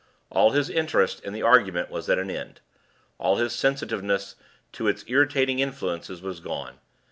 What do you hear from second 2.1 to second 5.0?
an end; all his sensitiveness to